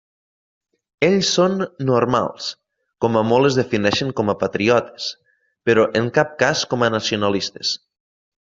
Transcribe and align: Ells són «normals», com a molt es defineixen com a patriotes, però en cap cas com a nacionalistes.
Ells 1.07 1.27
són 1.39 1.59
«normals», 1.89 2.47
com 3.05 3.19
a 3.21 3.23
molt 3.33 3.49
es 3.51 3.59
defineixen 3.61 4.11
com 4.21 4.33
a 4.33 4.37
patriotes, 4.45 5.07
però 5.71 5.85
en 6.03 6.09
cap 6.19 6.33
cas 6.43 6.65
com 6.73 6.87
a 6.89 6.91
nacionalistes. 6.99 7.79